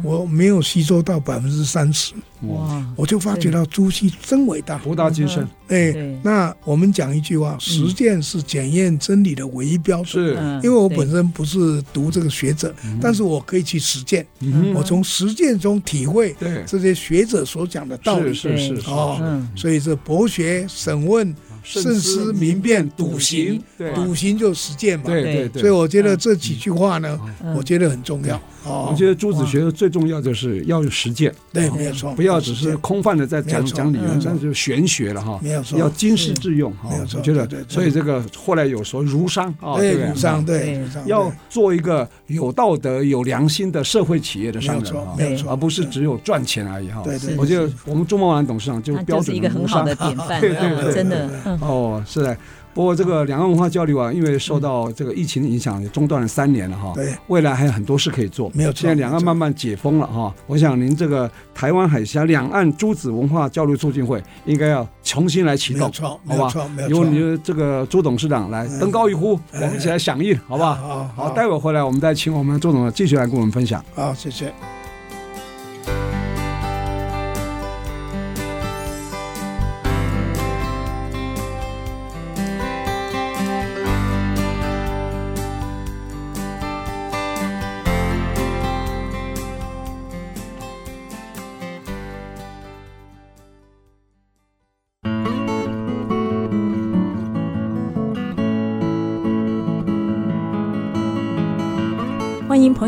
[0.04, 2.14] 我没有吸收到百分之三十，
[2.48, 2.86] 哇！
[2.96, 5.48] 我就发觉到朱熹真伟大，博大精深。
[5.68, 10.26] 哎，那我们讲一句话，实践是检验真理的唯一标准。
[10.26, 14.26] 是，因为我本身不是读这个学者，但是我可以去实践，
[14.74, 18.34] 我从实践中体会这些学者所讲的道理。
[18.34, 21.34] 是是是哦，所以这博学审问。
[21.64, 23.62] 慎思明辨，笃行，
[23.94, 25.06] 笃行就实践嘛。
[25.06, 25.62] 对对对。
[25.62, 27.20] 所以我觉得这几句话呢，
[27.56, 28.42] 我觉得很重要。
[28.64, 31.34] 哦，我觉得朱子学的最重要就是要有实践。
[31.52, 32.14] 对，没有错。
[32.14, 35.40] 不要只是空泛的在讲讲理论，这就玄学了哈。
[35.42, 35.80] 没有错。
[35.80, 36.72] 要经世致用。
[36.90, 37.20] 没有错。
[37.20, 47.02] 我觉得，所以这个后来有说儒商啊，对儒商对，要做一个有道德、有良心的社会企业的商人啊，没有错，而不是只有赚钱而已哈。
[47.04, 47.36] 对对。
[47.38, 50.40] 我觉得我们中贸网董事长就标准一个很好的典范。
[50.42, 51.30] 对对对，真的。
[51.62, 52.38] 哦，是的，
[52.74, 56.92] 不过这个两岸文化交流啊，因为受到这个疫情的影响，也中断了三年了哈。
[56.96, 58.52] 对，未来还有很多事可以做。
[58.54, 58.82] 没有错。
[58.82, 66.54] 现在两岸慢慢解封了哈，我想您这个台湾海峡两岸诸子文化交流促进会应该要重新来启动，好吧？
[66.90, 70.76] 由你的这个朱董事长来登高一呼，我们一起来响应，好不好？
[70.76, 73.84] 好，好，待会儿回来我们再请我们朱总继续来跟我们分享。
[73.94, 74.81] 好，谢谢。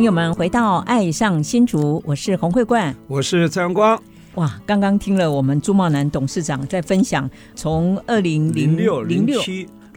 [0.03, 3.97] 友们回到《爱上新竹》，我是洪慧冠，我是蔡阳光。
[4.35, 9.41] 哇，刚刚听了我们朱茂南董事长在分享，从二零零六零六。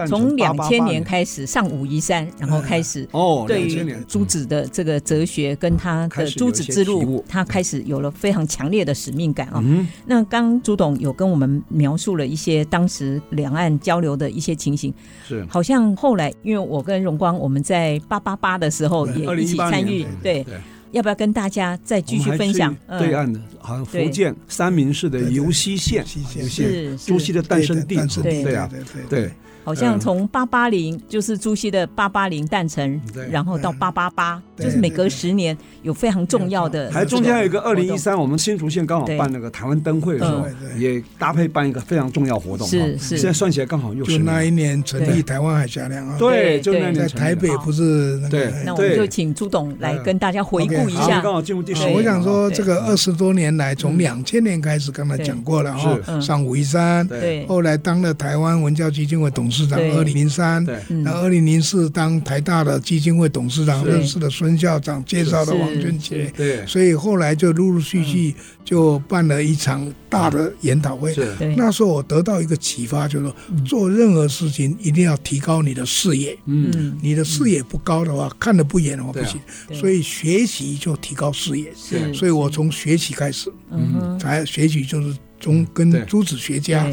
[0.06, 9.64] 从两千年开始上武夷山，然后开始哦，对于朱子的这个哲学跟他的朱子之路，他开始有了非常强烈的使命感啊。
[10.06, 14.92] 那刚朱董有跟我们描述了一些当时两岸交流的一些情形，
[15.26, 15.46] 是。
[15.48, 20.44] 好像后来因为我跟荣光我们在八八八的时候也一起参与，对，
[20.90, 22.76] 要不要跟大家再继续分享？
[22.98, 28.68] 对岸的，好像福建三明市的尤溪县，是朱熹的诞生地，对啊，
[29.09, 29.30] 对。
[29.66, 36.88] 好像从八八零就是朱熹的八八零诞辰，然后到八八八，就是每隔十年有非常重要的。
[36.92, 40.46] 还中间还有一个二零一三，我们新竹县刚好办那个台湾灯会的时候，
[40.79, 42.64] 也搭配办一个非常重要活动。
[42.68, 44.18] 是是，现在算起来刚好又是。
[44.18, 46.16] 就那一年成立台湾海峡两岸。
[46.16, 48.20] 对，就那年在台北不是。
[48.31, 51.20] 对，那我们就请朱董来跟大家回顾一下。
[51.20, 51.88] 刚好进入第十。
[51.88, 59.78] 我想说，这个二十多年来，从两千年开始，刚才讲过了哈，上武夷山，对，后来当了台湾文教基金会董事长。
[59.78, 60.66] 二零零三，
[61.04, 71.14] 那二零零四当台大的基金会董事长，认识了孙校长，介绍的王俊杰，对，所以后来就陆陆续续就办了一场大的研讨会。
[71.56, 76.36] 那时候我得到一个启发，就是说做任何事情一定要提高你的视野。
[76.46, 79.40] 嗯，你的视野不高的话，看得不远的话不行。
[79.72, 81.72] 所以学习就提高视野。
[81.76, 85.14] 是，所以我从学习开始，嗯，才学习就是。
[85.38, 86.87] 中跟朱子学家，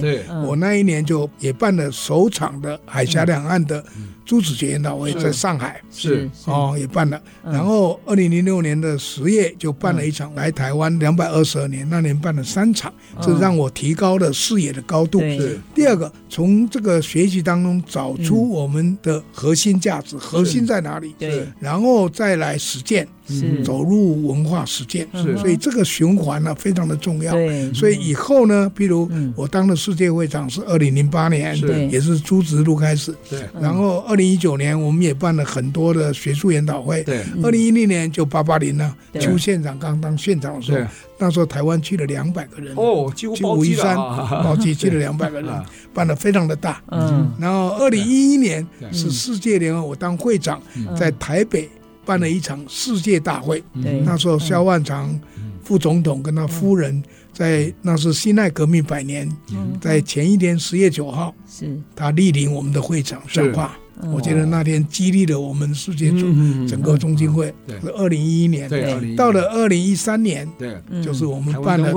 [0.45, 3.83] 我那一年就也办了首场的海峡两岸的
[4.25, 7.21] 朱子学研讨会，在上海是哦也办了。
[7.43, 15.19] 然后二零零六年的十月就办了一场来台湾两百二十二年，那年办了三场，这让我提高了视野的高度。
[15.19, 15.59] 是。
[15.75, 21.13] 第二个，从这个学习当中找出我们的核心价值，核心在哪里？
[21.19, 23.07] 对，然后再来实践。
[23.25, 23.63] 是。
[23.63, 27.31] 走入文化实践，是所以这个循环呢非常的重要。
[27.31, 33.15] 对，所以以后呢，譬如我当了世界会长是二零零八年，对，也是朱子路开始。
[33.29, 37.01] 对，然后二零一九年我们也办了很多的学术研讨会。
[37.01, 42.75] 对，二零一零年就八八零呢，邱县长刚当县长的时候，那时候台湾去了两百个人。
[42.75, 43.95] 哦，几乎武夷山
[44.45, 45.51] 包机去了两百个人，
[45.95, 46.79] 办的非常的大。
[46.91, 50.61] 嗯，然后二零一一年是世界联合，我当会长，
[50.95, 51.67] 在台北。
[52.05, 53.63] 办了一场世界大会，
[54.03, 55.17] 那时候萧万长
[55.63, 59.25] 副总统跟他夫人在，那是辛亥革命百年，
[59.79, 61.79] 在前一天十月九号，是。
[61.95, 63.77] 他莅临我们的会场讲话。
[64.11, 66.25] 我觉得那天激励了我们世界组
[66.67, 67.53] 整个中心会。
[67.81, 68.69] 是二零一一年，
[69.15, 71.93] 到了二零一三年，对，就是我们办了。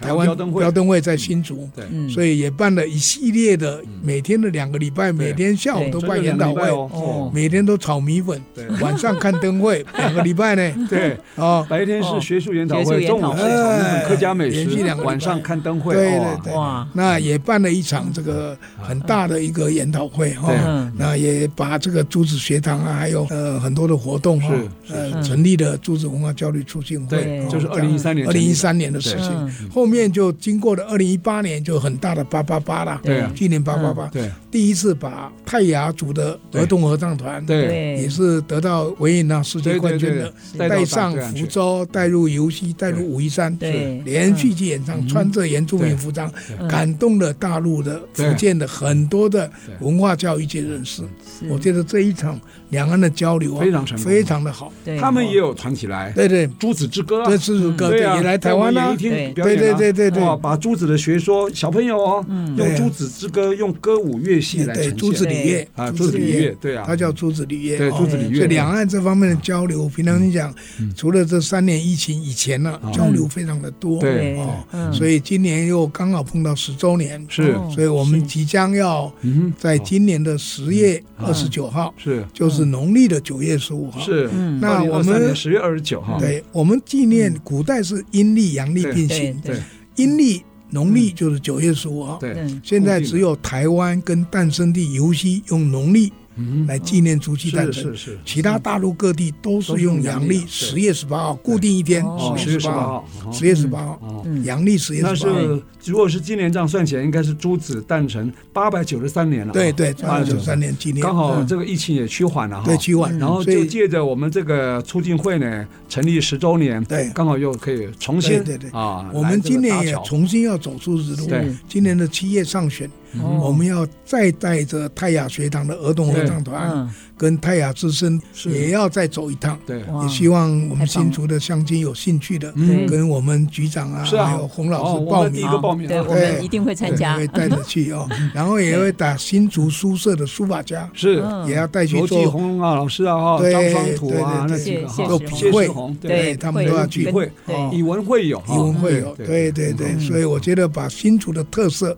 [0.00, 0.26] 台湾
[0.58, 8.40] 标灯会在新竹，对，所以也办了一系列的每天的两个礼拜，每天下午都办研讨会，哦，每天都炒米粉，
[8.80, 20.52] 晚上看灯会， 两个礼拜呢，对，哦，白天是学术研讨会，中午是炒米粉客家美食，晚上看灯会，对对对，哇，那也办了一场这个很大的一个研讨会哈，
[20.96, 24.52] 那也把这个朱子学堂啊，还有呃很多的活动哈，
[24.90, 29.94] 呃，成立了朱子文化交流促进会，对，就是二零一三年，二零一三年的事情，后面。
[29.94, 33.00] 面就经过了二零一八年，就很大的八八八了。
[33.04, 34.08] 对，纪念八八八。
[34.08, 46.28] 对，第一次把泰雅族的儿童合唱团，对，也是得到维也纳世界冠军的，带上福州，带入游溪，带入武夷山，对，连续去演唱，穿着原住民服装，
[46.68, 49.48] 感动了大陆的福建的很多的
[49.78, 51.04] 文化教育界人士。
[51.48, 52.36] 我觉得这一场
[52.70, 54.72] 两岸的交流非常成功，非常的好。
[55.00, 59.73] 他们也有团起来，对对，朱子之歌，对朱子歌，对，也来台湾啦，对对对。
[59.76, 64.96] 对对对，哇，把朱子的学说，小朋友哦，用朱子之歌，用歌舞乐戏来呈现。
[64.96, 67.78] 朱子礼乐啊，朱子礼乐，对啊，他叫朱子礼乐。
[67.78, 68.36] 对，朱子礼乐。
[68.36, 70.54] 所以两岸这方面的交流，平常你讲，
[70.96, 74.00] 除了这三年疫情以前呢，交流非常的多。
[74.00, 74.36] 对。
[74.38, 79.12] 哦，所以今年又刚好碰到十周年，是，所以我们即将要
[79.58, 84.28] 在今年的十月二十九号，是，就是农历的九月十五号，是。
[84.60, 89.56] 那我们十月二十九号，对，我们纪念古代是阴历阳历并行，对，
[89.96, 96.12] 阴历农历就是九月十五号，对，现在只有台湾跟诞生地尤溪用农历。
[96.36, 102.04] 嗯，来纪念朱熹诞辰，是是，其他大陆各地都是用阳历十月十八号固定一天，
[102.36, 105.14] 十月十八号，十月十八号，阳历十月十八号。
[105.14, 109.52] 那是如果是今年这样算起来，应该是朱子诞辰八百九十三年了。
[109.52, 110.74] 对对，八百九十三年。
[110.76, 112.64] 纪念，刚好这个疫情也趋缓了哈。
[112.64, 113.16] 对，趋缓。
[113.18, 121.26] 然后就借着我们这个促进会呢，成立十周年，对，刚好又可以重新对对啊，我们今年也重新要走出日路。
[121.26, 122.90] 对，今年的七月上旬。
[123.22, 126.88] 我们要再带着泰雅学堂的儿童合唱团。
[127.16, 132.52] 跟泰雅之声也要再走一趟，对，也希望我们新竹的乡亲有兴趣的，
[132.88, 138.08] 跟我们局长啊，还有洪老师报名，报名，对，我们一定会参加，会带着去哦。
[138.34, 142.28] 然后也会打新竹书社的书法家，是，也要带去做。
[142.28, 147.10] 洪啊，老师啊，张双土啊，那几个都品会，对，他们都要去。
[147.12, 147.30] 会，
[147.72, 149.96] 以文会友，以文会友，对对对。
[150.00, 151.96] 所以我觉得把新竹的特色，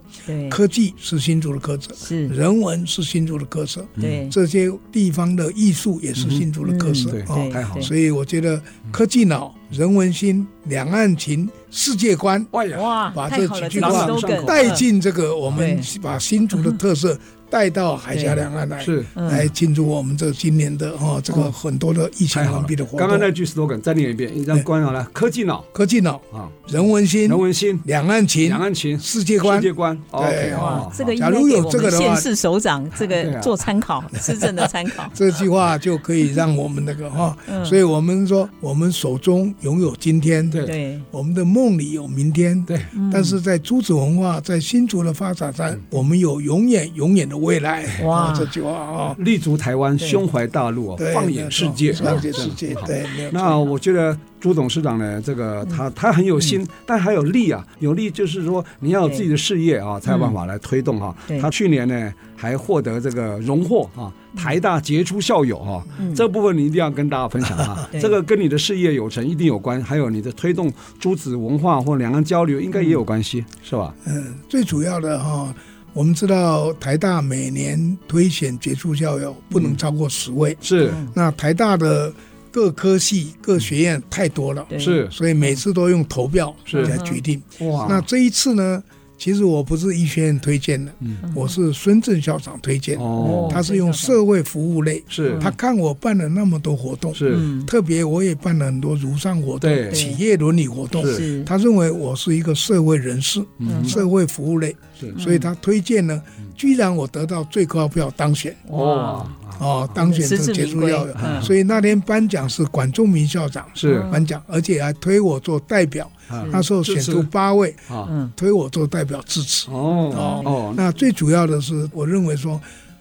[0.50, 2.28] 科技是新竹的特色，是。
[2.28, 4.28] 人文是新竹的特色，对。
[4.30, 5.05] 这些地。
[5.06, 7.10] 地方的艺术也是新竹的特色。
[7.28, 14.08] 哦，太好，所以我觉得科技脑、人文心、两岸情、世界观，哇，把这几句话
[14.44, 17.16] 带进这个，我们把新竹的特色。
[17.50, 22.98] 带到海峡两岸来，是来庆祝我们这今年的哈这个很多的疫情完毕的活动。
[23.00, 29.96] 刚刚那句 slogan 再念一遍，让观众来科技脑，科技脑啊，人文心，人文心，两岸情，两岸情，世界观，世界观。
[30.12, 35.04] 对啊，这个假如有这个的话，县市首长这个做参考， 市政的参考。
[35.14, 42.80] 这句话就可以让我们那个哈， 所以我们说我们手中拥有今天，对，我们的梦里有明天，对。
[43.12, 47.84] 但是在诸子文化在新竹的发展上，我们有永远永远的未来。
[48.04, 52.74] 哇，这句话啊，立足台湾，胸怀大陆，放眼世界，放眼世界。
[52.86, 61.14] 对，那我觉得朱董事长呢，这个他他很有心，但还有力啊，有力就是说你要有自己的事业啊，才有办法来推动哈。
[61.40, 65.84] 他去年呢还获得这个荣获啊，台大杰出校友哈，
[66.14, 67.88] 这部分你一定要跟大家分享啊。
[68.00, 73.94] 这个跟你的事业有成一定有关，还有你的推动朱子文化或两岸交流应该也有关系，是吧？
[74.06, 75.54] 嗯，最主要的哈。
[75.96, 80.92] 我们知道台大每年推选杰出校友不能超过十位，是。
[81.14, 82.12] 那台大的
[82.50, 87.42] 各科系、各学院太多了，是，所以每次都用投票来决定。
[87.60, 88.84] 哇，那这一次呢？
[89.18, 90.92] 其实我不是医学院推荐的，
[91.34, 92.98] 我是孙正校长推荐。
[92.98, 95.38] 哦，他是用社会服务类，是。
[95.40, 97.34] 他看我办了那么多活动，是。
[97.66, 101.42] 特别我也办了很多儒商活动、企业伦理活动，是。
[101.44, 103.42] 他认为我是一个社会人士，
[103.88, 104.76] 社会服务类，
[105.18, 106.22] 所以他推荐呢。
[106.54, 109.26] 居然我得到最高票当选，哦
[109.60, 114.00] 哦，当选这杰出校友，所以那天颁奖是管仲明校长是。
[114.10, 116.10] 颁奖，而且还推我做代表。
[116.50, 119.66] 那时候选出八位，啊，推我做代表致辞。
[119.70, 122.58] 哦哦，那最主要的是，我认为说，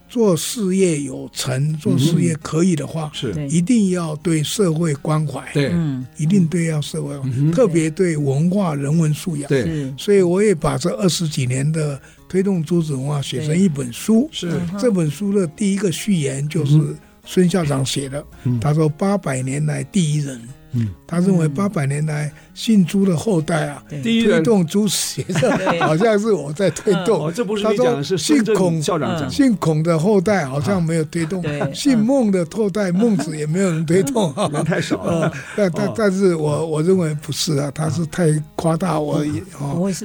[0.07, 3.33] 做事业有成，做事业可以的话，是。
[3.49, 5.73] 一定要对社会关怀，对，
[6.17, 7.19] 一定对要社会，
[7.51, 9.47] 特别对文化人文素养。
[9.49, 11.99] 对，所以我也把这二十几年的
[12.29, 14.29] 推动朱子文化写成一本书。
[14.31, 14.59] 是。
[14.79, 16.79] 这本书的第一个序言就是
[17.25, 18.23] 孙校长写的，
[18.61, 20.39] 他说八百年来第一人。
[20.75, 25.49] 嗯，他认为八百年来姓朱的后代啊，推动朱子学社，
[25.79, 27.31] 好像是我在推动。
[27.33, 35.31] 这不是你讲的是姓孔校长讲，姓孔的后代好像没有推动，姓孟的后代孟子也没有人推动，人太少了。
[35.55, 39.41] 但但但是我我认为不是啊，他是太夸大我而已。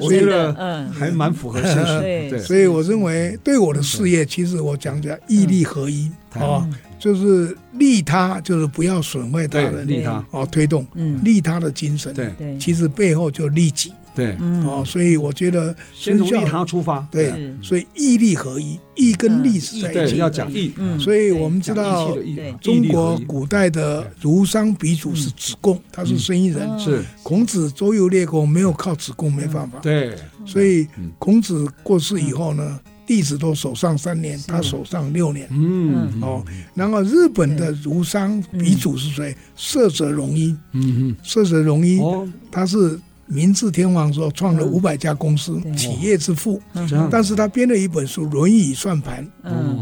[0.00, 0.54] 我觉得
[0.92, 2.00] 还蛮符合现实。
[2.30, 6.68] 对，所以我认为对我的事业，其实我讲讲义利合一啊。
[7.00, 10.22] 就是利他，就是不要损坏他人，利他。
[10.30, 11.18] 哦，推动，嗯。
[11.24, 22.14] 利他的精神，对，其实背后就利己，对，哦，所以我觉得先从利他出发，对，所以义利合一，义跟利是在一起，要讲义，所以我们知道
[22.60, 27.02] 中国古代的儒商鼻祖是子贡，他是生意人，是。
[27.22, 30.86] 孔子周游列国没有靠子贡没办法，对，所以
[31.18, 32.78] 孔子过世以后呢。
[33.10, 35.48] 弟子都守上三年，他守上六年。
[35.50, 36.44] 嗯，哦，
[36.74, 39.36] 然后日本的儒商鼻祖是谁？
[39.56, 40.56] 涩泽荣一。
[40.74, 42.00] 嗯嗯，涩泽荣一，
[42.52, 42.96] 他是
[43.30, 46.60] 明治天皇时候创了五百家公司，企业之父。
[47.10, 49.24] 但是他编了一本书《轮椅算盘》，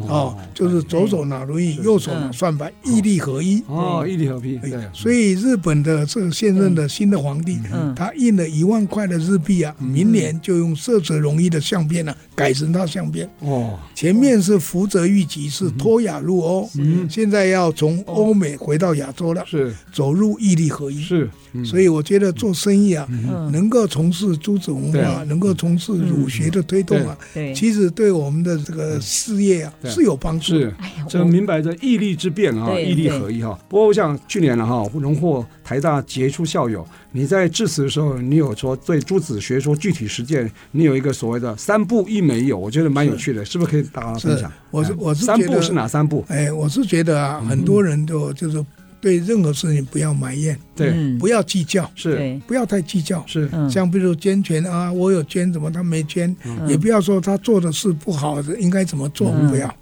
[0.06, 3.62] 哦，就是左手拿轮椅，右手拿算盘，义力合一。
[3.66, 4.58] 哦，义力合一。
[4.58, 4.72] 对。
[4.92, 7.58] 所以日本的这个现任的新的皇帝，
[7.96, 13.28] 他印了一万块的日币啊，明年就用色泽容易的相片呢改成他相片。
[13.40, 13.78] 哦。
[13.94, 19.74] 前面是福泽谕吉，是脱亚入欧，嗯，现在要从欧美回到亚洲了，是。
[19.92, 21.02] 走入义力合一。
[21.02, 21.30] 是。
[21.64, 23.06] 所以我觉得做生意啊，
[23.52, 27.16] 能够从事朱子文化，能够从事儒学的推动啊，
[27.54, 30.54] 其实对我们的这个事业啊是有帮助。
[30.58, 30.74] 是，
[31.08, 33.58] 这明白着义利之辩啊，义利合一哈。
[33.68, 43.58] 不过我想去年了哈，荣获台大杰出校友，你在致辞的时候，你有说对朱子学说具体实践，你有一个所谓的三步一没有，我觉得蛮有趣的，是。
[43.58, 44.50] 不是可以大家分享？
[44.70, 46.24] 我是我是三步是哪三步？
[46.28, 48.64] 哎，我是觉得啊，很多人都就是。
[49.00, 53.48] 对任何事情不要埋怨，对，不要计较，是，不要太计较，是。
[53.70, 56.34] 像比如捐钱啊，我有捐，怎么他没捐？
[56.66, 59.30] 也不要说他做的事不好的，应该怎么做？
[59.48, 59.72] 不要，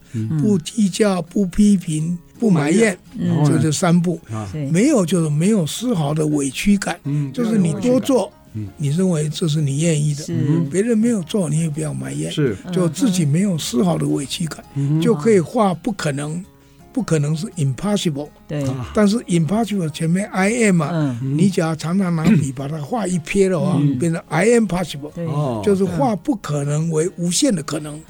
[0.40, 2.96] 不计较，不批评，不埋怨，
[3.46, 4.20] 这就三步。
[4.70, 6.98] 没有就是没有丝毫的委屈感，
[7.32, 8.30] 就是你多做，
[8.76, 10.24] 你认为这是你愿意的，
[10.70, 14.62] 别人没有做，你也不要埋怨，是，就自己没有丝毫的委屈感，
[15.00, 16.44] 就可以画不可能。
[16.96, 25.12] 不可能是 impossible，对，但是 impossible 前面 I am 啊，你只要常常拿笔把它画一撇的话，变成 I am possible，
[25.62, 28.00] 就是画不可能为无限的可能。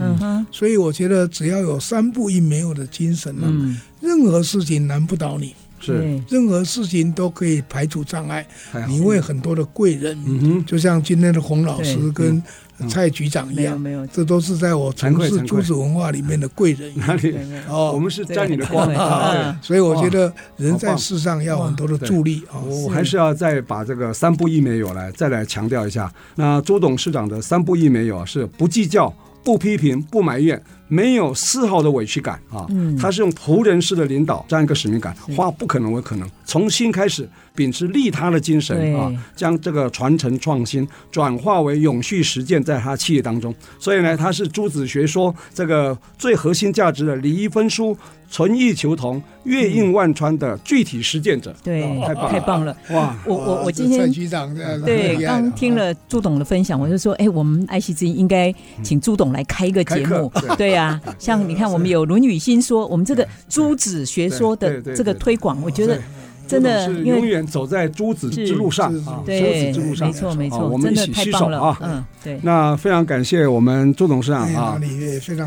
[0.52, 3.52] 所以我觉得只要有三不一没有的精神呢，
[4.00, 8.46] 任何事情难不倒你，是，任何事情都可以排除障碍，
[8.86, 12.40] 你会很多的贵人，就像今天的洪老师跟。
[12.88, 16.92] 蔡局长一样，没有，没有，这都是在我从事竹子文化里面的贵人。
[16.96, 17.34] 哪里？
[17.68, 19.58] 哦，我们是沾你的光啊！
[19.62, 22.60] 所以我觉得人在世上要很多的助力啊。
[22.60, 26.12] 我还是要再把这个三不一没有来再来强调一下。
[26.34, 29.12] 那朱董事长的三不一没有是不计较、
[29.42, 30.62] 不批评、不埋怨。
[30.88, 32.66] 没有丝毫的委屈感啊，
[33.00, 43.52] 他是用仆人式的领导这样一个使命感，化不可能为可能，从新开始，秉持利他的精神啊，将这个传承创新转化为永续实践，在他企业当中。
[43.80, 47.96] 所以呢，他是朱子学说这个最核心价值的礼仪分书、
[48.30, 51.52] 存异求同、月映万川的具体实践者。
[51.64, 52.76] 对，太棒太棒了！
[52.90, 60.75] 哇，我我我今天蔡局长对刚听了朱董的分享，我就说，哎，我们爱惜之音应该请朱董来开一个节目，对。
[60.76, 65.98] 啊，像你看，我们有《论语新说》，我们这个朱子学说的这个推广，我觉得
[66.46, 72.38] 真的是永远走在朱子之路上啊，朱子之路上，没错没错，我们一起携手啊，嗯，对。
[72.42, 74.80] 那非常感谢我们朱董事长啊，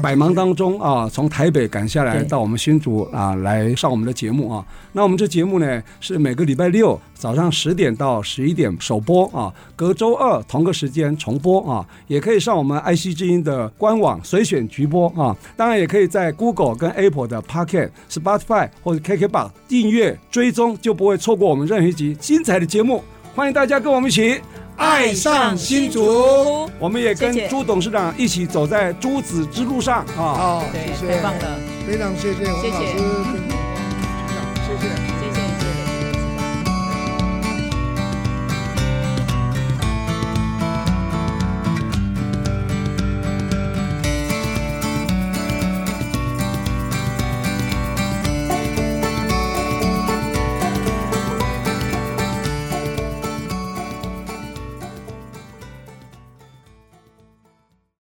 [0.01, 4.65] 百忙当中啊，从台北赶下来到我们新竹啊，来上我们的节目啊。
[4.91, 23.03] 那我们这节目呢，是每个礼拜六早上十点到十一点首播啊，隔周二同个时间重播啊，也可以上我们爱惜之音的官网随选直播啊，当然也可以在 Google 跟 Apple 的 Pocket、Spotify 或者 KKBox 订阅追踪，就不会错过我们任何一集精彩的节目。
[23.35, 24.41] 欢迎大家跟我们一起
[24.75, 30.17] 爱上新竹，我们也跟朱董事长一起走在朱子之路上啊！
[30.17, 33.78] 好，谢谢，太棒了，非常谢谢洪老师。